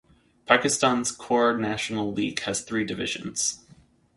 [0.47, 3.59] Pakistan's core national league has three divisions.